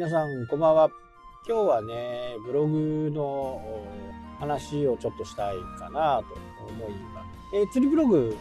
[0.00, 0.90] 皆さんこんばんは。
[1.46, 3.84] 今日はねブログの
[4.38, 7.22] 話をちょっとしたいかなと思いま
[7.52, 8.34] す、えー、釣りブログ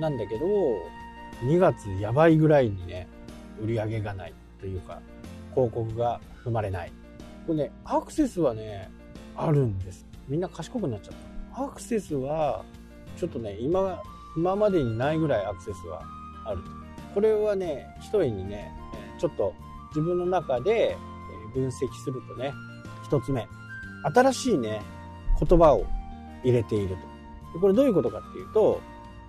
[0.00, 0.44] なんだけど
[1.44, 3.06] 2月やばいぐらいにね
[3.62, 5.00] 売り上げがないというか
[5.54, 6.92] 広告が踏まれない。
[7.46, 8.90] これねアクセスはね
[9.36, 10.04] あるんです。
[10.26, 11.14] みんな賢くなっちゃっ
[11.54, 11.66] た。
[11.66, 12.64] アクセスは
[13.16, 14.02] ちょっとね今
[14.36, 16.02] 今までにないぐらいアクセスは
[16.44, 16.62] ある
[17.14, 18.72] これはね一重にね
[19.20, 19.54] ちょっと
[19.88, 20.96] 自分の中で
[21.54, 22.52] 分析するとね
[23.10, 23.48] 1つ目
[24.14, 24.82] 新しいね
[25.38, 25.84] 言葉を
[26.44, 26.96] 入れている
[27.52, 27.58] と。
[27.58, 28.80] これどういうことかっていうと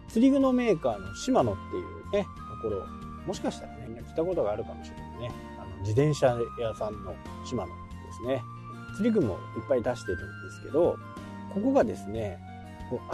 [0.09, 2.27] 釣り具のメーカーのシマノっていうね
[2.61, 2.85] ところ
[3.25, 5.31] もしかしたらねみんな聞いたことがあるかもしれないね。
[5.59, 7.13] あの自転車屋さんの
[7.45, 7.71] シマノ
[8.05, 8.41] ですね。
[8.95, 10.97] 釣り具もいっぱい出してるんですけど
[11.53, 12.39] ここがですね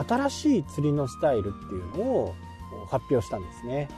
[0.07, 2.35] 新しい釣りのスタイルっていうのを
[2.89, 3.89] 発表したんですね。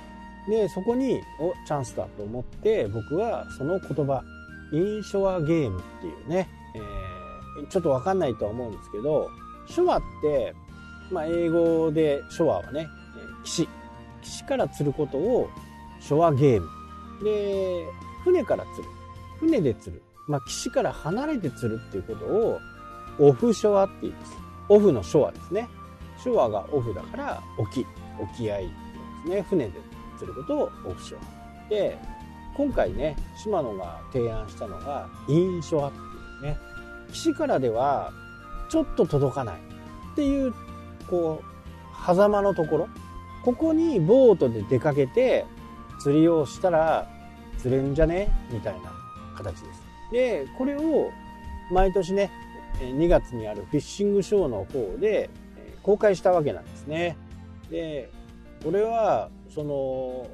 [0.48, 4.24] でそこにおチャンスだと思って僕はその言葉
[4.72, 9.30] インショアゲームっていうね、えー、ちょっとわかんないとは思うんですけど
[9.68, 10.54] ショアって、
[11.12, 12.88] まあ、英語でショアはね
[13.44, 13.68] 岸
[14.22, 15.50] 岸から釣ることを
[16.00, 16.68] ショアゲーム。
[17.24, 17.86] で
[18.24, 18.94] 船から釣る。
[19.40, 22.60] 船で釣る、まあ、岸から離れて釣るっていうことを
[23.20, 24.34] オフショアって言います。
[24.70, 25.68] オフのショアですね。
[26.22, 27.86] ショアがオフだから沖。
[28.20, 28.70] 沖合で
[29.26, 29.42] すね。
[29.44, 29.95] 船で。
[30.18, 31.98] 釣ることをオフショアで
[32.56, 36.02] 今回ね島野が提案したのがインショアってい
[36.50, 36.58] うね。
[37.12, 38.12] 岸からでは
[38.70, 40.54] ちょっと届かないっていう
[41.10, 42.88] こう狭間のところ。
[43.44, 45.46] ここにボートで出かけて
[46.00, 47.08] 釣りをしたら
[47.60, 48.92] 釣れんじゃねみたいな
[49.36, 49.84] 形です。
[50.12, 51.12] でこれを
[51.72, 52.32] 毎年ね
[52.80, 55.30] 2月にあるフィッシングショーの方で
[55.84, 57.18] 公開したわけなんですね。
[57.70, 58.10] で
[58.66, 60.28] これはその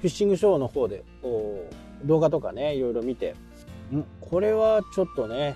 [0.00, 1.68] フィッシングショーの方でこ
[2.02, 3.36] う動画とかねいろいろ見て
[3.92, 5.54] んこれはちょっとね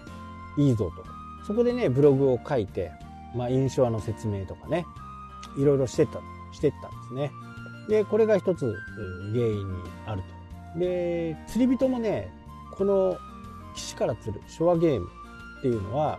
[0.59, 1.05] いいぞと。
[1.47, 2.93] そこでねブログを書いて、
[3.35, 4.85] まあ、印象の説明とかね
[5.57, 6.21] いろいろしてった
[6.53, 7.31] してったんですね。
[7.89, 8.77] でこれが一つ
[9.33, 10.23] 原因にある
[10.75, 10.79] と。
[10.79, 12.31] で釣り人もね
[12.73, 13.17] この
[13.75, 15.09] 岸から釣る昭和ゲーム
[15.61, 16.19] っていうのは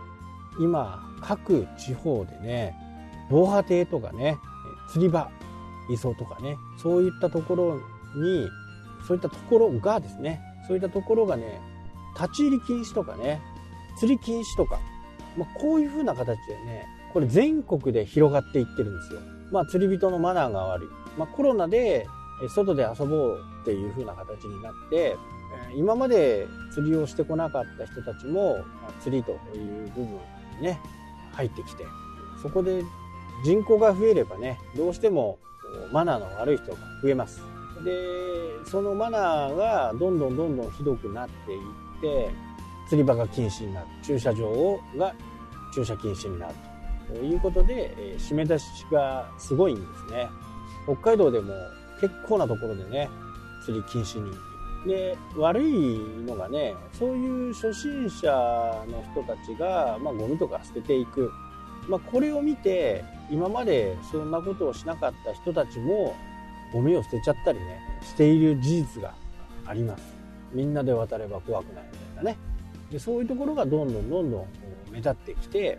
[0.58, 2.74] 今各地方でね
[3.30, 4.36] 防波堤とかね
[4.90, 5.30] 釣り場
[5.92, 7.74] 磯とかねそういったところ
[8.16, 8.48] に
[9.06, 11.60] そういったところがですねそういったところがね
[12.18, 13.40] 立ち入り禁止とかね
[13.98, 14.78] 釣り禁止とか、
[15.36, 19.20] まあ、こういう風な形でねこれ全国で広がっていってるんですよ。
[19.50, 20.88] まあ、釣り人のマナーが悪い。
[21.18, 22.06] まあ、コロナで
[22.48, 25.16] 外で遊ぼうっていう風な形になって
[25.74, 28.64] 今まで釣りをしてこなかった人たちも
[29.02, 30.06] 釣りという部分
[30.60, 30.80] にね
[31.32, 31.84] 入ってきて
[32.42, 32.82] そこで
[33.44, 35.38] 人口が増えればねどうしても
[35.92, 37.42] マナーの悪い人が増えます。
[37.84, 37.90] で
[38.64, 42.30] そのマナーがどんどんどんどんひどくなっていって
[42.88, 43.86] 釣り場が禁止になる。
[44.04, 45.14] 駐車場が
[45.74, 46.54] 駐車禁止になる
[47.08, 50.28] ということで、え締め出しがすごいんですね。
[50.84, 51.54] 北海道でも
[52.00, 53.08] 結構なところでね
[53.64, 54.30] 釣り禁止に。
[54.86, 58.28] で悪いのがねそういう初心者
[58.88, 61.30] の人たちが、まあ、ゴミとか捨てていく、
[61.90, 66.14] まあ、これを見て今までそんなことをしなかった人たちも
[66.72, 69.12] ゴミを捨てちゃったりねしている事実が
[69.66, 70.02] あります。
[70.52, 72.38] みんなで渡れば怖くないみたいなね。
[72.92, 74.46] でそういうところがどんどんどんどん
[74.92, 75.78] 目立ってきて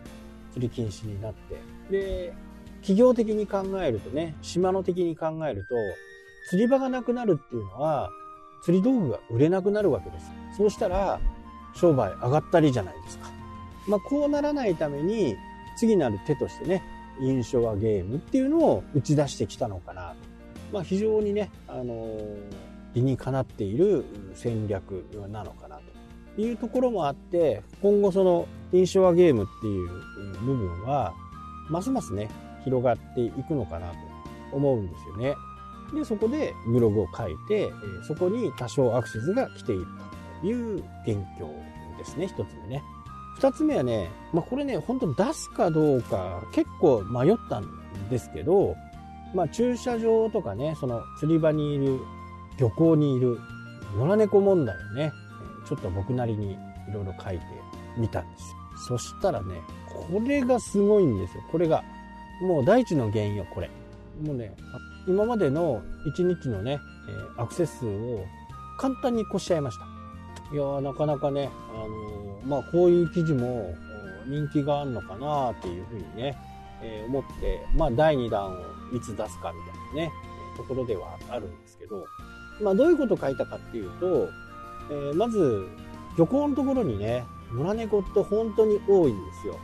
[0.51, 1.55] 釣り禁止になって。
[1.89, 2.33] で
[2.81, 5.75] 企業的に考えるとね島の的に考えると
[6.49, 8.09] 釣り場がなくなるっていうのは
[8.63, 10.29] 釣り道具が売れなくなるわけです。
[10.57, 11.21] そうしたら
[11.73, 13.29] 商売上がったりじゃないですか。
[13.87, 15.37] まあこうならないために
[15.81, 16.83] 次なる手としてね
[17.19, 20.31] 印象はゲームっていうのを打ち出してきたのかなと
[20.71, 22.17] まあ、非常にね、あの
[22.93, 25.79] 理にかなっている戦略なのかな
[26.35, 29.89] というところもあって今後その印象はゲームっていう
[30.39, 31.13] 部分は
[31.69, 32.29] ますますね
[32.65, 33.95] 広がっていくのかなと
[34.51, 35.35] 思うんですよね。
[35.93, 37.71] でそこでブログを書いて
[38.07, 39.85] そこに多少アクセスが来ている
[40.41, 40.75] という
[41.05, 41.47] 現況
[41.97, 42.83] ですね一つ目ね。
[43.35, 47.65] 二つ目はね、まあ、これね本当出すかどうか結構迷ったん
[48.09, 48.75] ですけど
[49.33, 51.99] まあ、駐車場とかね、その釣り場にいる、
[52.57, 53.39] 漁港にいる
[53.97, 55.11] 野良猫問題をね、
[55.67, 56.57] ちょっと僕なりにい
[56.93, 57.45] ろいろ書いて
[57.97, 58.51] みたんです
[58.91, 58.97] よ。
[58.97, 61.43] そしたらね、これがすごいんですよ。
[61.51, 61.83] これが。
[62.41, 63.69] もう第一の原因よ、これ。
[64.23, 64.55] もうね、
[65.07, 66.79] 今までの1日のね、
[67.37, 68.25] アクセス数を
[68.79, 69.90] 簡単に越しちゃいました。
[70.51, 73.73] いや、なかなかね、あのー、まあ、こういう記事も
[74.27, 76.37] 人気があるのかなっていうふうにね、
[76.81, 80.11] えー、思って、まあ、第2弾をいつ出すかみたいなね、
[80.57, 82.05] ところではあるんですけど、
[82.61, 84.29] まあ、どういうこと書いたかっていうと、
[84.89, 85.67] えー、まず、
[86.17, 89.57] 漁港のところにね野良猫って本当に多いんですよ。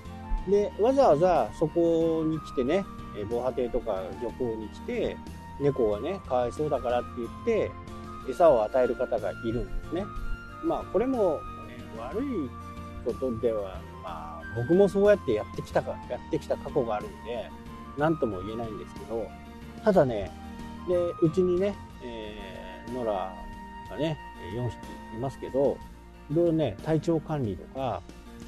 [0.50, 2.86] でわざわざそこに来てね
[3.30, 5.18] 防波堤とか漁港に来て
[5.60, 7.72] 猫がねかわいそうだからって言って
[8.30, 10.06] 餌を与える方がいるんですね。
[10.64, 12.50] まあこれも、ね、悪い
[13.06, 17.50] ことではまあ僕もそうやってやってきたかやってきた過去があるんで
[17.98, 19.28] 何とも言えないんですけど
[19.84, 20.32] ただね
[20.88, 23.34] でうちにね、えー、野良が
[23.98, 24.18] ね
[24.56, 24.76] 4匹
[25.16, 25.78] いますけど
[26.32, 28.02] いろいろね体調管理とか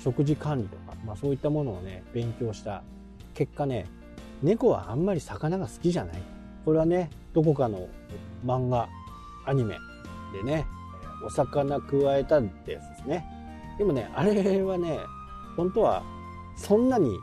[0.03, 2.83] 食事管理とか、まあ、そういったものをね勉強した。
[3.33, 3.85] 結果ね
[4.41, 6.21] 猫はあんまり魚が好きじゃない。
[6.65, 7.87] これはねどこかの
[8.45, 8.87] 漫画
[9.45, 9.77] アニメ
[10.33, 10.65] でね
[11.25, 13.25] お魚くわえたってやつですね。
[13.77, 14.99] でもねあれはね
[15.55, 16.03] 本当は
[16.55, 17.17] そんなに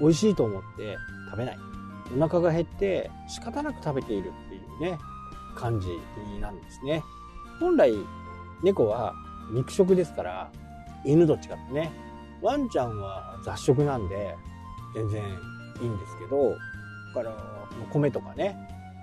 [0.00, 0.96] 美味しいと思って
[1.30, 1.58] 食べない。
[2.16, 4.98] お腹が減って仕方なく食べているっていうね
[5.56, 5.88] 感じ
[6.40, 7.02] なんですね。
[7.60, 7.92] 本来
[8.62, 9.14] 猫は
[9.52, 10.50] 肉食ですから
[11.04, 11.92] 犬と違ってね
[12.40, 14.34] ワンちゃんは雑食なんで
[14.94, 15.22] 全然
[15.80, 16.56] いいんですけどだ
[17.14, 17.36] から
[17.92, 18.56] 米とかね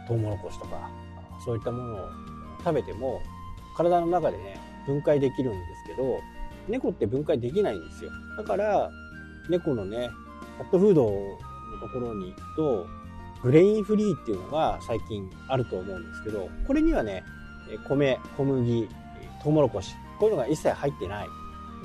[0.08, 0.90] トウモロコシとか
[1.46, 2.10] そういったものを
[2.60, 3.22] 食べても
[3.80, 6.20] 体の中でね分解できるんですけど
[6.68, 8.12] 猫って分解できないんですよ。
[8.38, 8.92] だから
[9.50, 10.10] 猫のね
[10.58, 11.10] ホットフードの
[11.80, 12.88] ところに行くと
[13.42, 17.24] グレインフリーっていうのが最近あると思うんですけどこれにはね
[17.88, 18.90] 米小麦
[19.42, 21.28] トウモロコシこういうのが一切入ってない。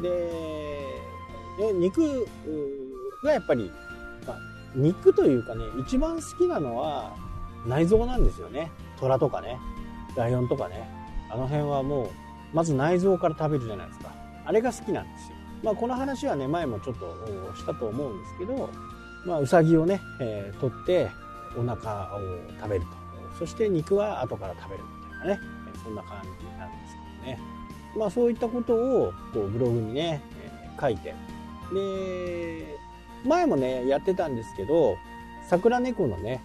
[0.02, 2.26] で肉
[3.22, 3.70] がやっぱり、
[4.26, 4.38] まあ、
[4.74, 7.14] 肉というかね一番好きなのは
[7.64, 8.72] 内臓なんですよね。
[8.98, 9.56] 虎とかね
[10.16, 11.03] ライオンとかね。
[11.30, 12.10] あの辺はもう
[12.52, 14.12] まず内臓から食べるじゃないですか。
[14.44, 15.36] あれが好きなんですよ。
[15.62, 18.70] まあこの話はね前もちょっとしたと思うんですけど
[19.24, 21.10] まあうさぎをね、えー、取って
[21.56, 22.20] お腹を
[22.60, 22.88] 食べると。
[23.38, 25.40] そして肉は後から食べるみたいなね。
[25.82, 26.28] そんな感じ
[26.58, 26.94] なんです
[27.24, 27.40] けどね。
[27.96, 31.14] まあそういったことをこうブログにね、えー、書いて。
[31.72, 32.78] で
[33.24, 34.98] 前もねやってたんですけど
[35.48, 36.42] 桜猫のね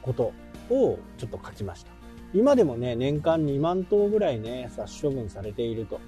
[0.00, 0.32] こと
[0.70, 1.90] をちょっと書きました。
[2.32, 6.00] 今でもね年間2万頭ぐらいね殺処分されていると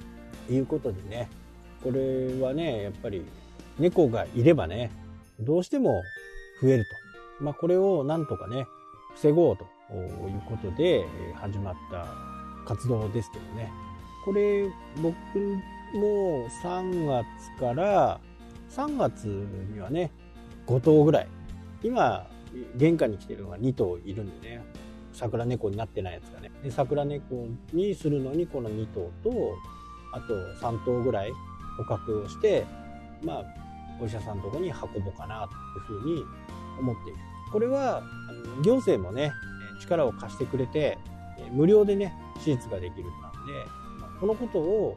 [0.51, 1.29] いうことでね
[1.83, 3.25] これはねやっぱり
[3.79, 4.91] 猫がいればね
[5.41, 6.03] どうしても
[6.61, 6.85] 増える
[7.39, 8.67] と、まあ、これをなんとかね
[9.17, 9.65] 防ごうと
[9.95, 11.05] いうことで
[11.35, 12.07] 始まった
[12.65, 13.71] 活動ですけどね。
[14.25, 14.69] これ
[15.03, 15.15] 僕
[15.95, 17.27] も3月
[17.59, 18.21] から
[18.71, 20.13] 3月にはね
[20.67, 21.29] 5頭ぐらい。
[21.83, 22.29] 今
[22.77, 24.65] 玄関に来てるのが2頭いるんでね。
[25.13, 26.51] 桜猫になってないやつがね。
[26.63, 29.31] で桜猫にするのにこの2頭と
[30.13, 30.35] あと
[30.67, 31.33] 3頭ぐらい
[31.77, 32.67] 捕獲をして
[33.23, 33.45] まあ
[34.01, 35.49] お医者さんのとこに運ぼうかな
[35.87, 36.25] というふうに
[36.79, 37.19] 思っている。
[37.53, 38.03] これは
[38.63, 39.33] 行政もね
[39.81, 40.99] 力を貸してくれて
[41.53, 43.67] 無料でね手術ができるなんで
[44.21, 44.97] このことを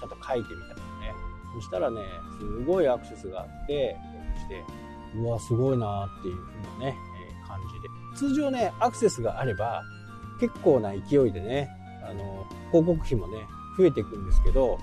[0.00, 1.14] ちょっと書いてみたんですね。
[1.54, 2.00] そしたらね
[2.38, 3.96] すごいアクセスがあって
[4.38, 4.64] して
[5.14, 6.40] うわすごいなっていうふ
[6.78, 6.96] うなね
[7.46, 8.01] 感じで。
[8.16, 9.82] 通常ねアクセスがあれば
[10.40, 11.70] 結構な勢いでね
[12.08, 13.38] あの広告費もね
[13.78, 14.78] 増えていくんですけど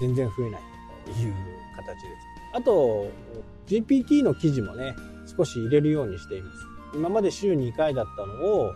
[0.00, 0.62] 全然増えない
[1.04, 1.34] という
[1.76, 2.06] 形です。
[2.54, 3.10] あと
[3.66, 4.94] GPT の記事もね
[5.36, 6.58] 少し入れるようにしています。
[6.94, 8.72] 今まで週2回だったのを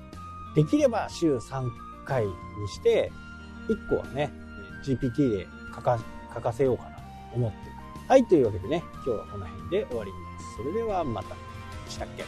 [0.55, 1.71] できれば週3
[2.05, 2.33] 回に
[2.69, 3.11] して
[3.69, 4.33] 1個はね
[4.85, 5.99] GPT で書か
[6.35, 7.03] 書かせようかなと
[7.35, 7.57] 思って。
[7.57, 10.57] ますはいというわけでね今日はこの辺で終わります。
[10.57, 11.37] それではまた。
[11.89, 12.25] したっけ？